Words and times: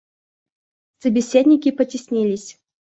Собеседники 0.97 1.69
потеснились. 1.71 2.59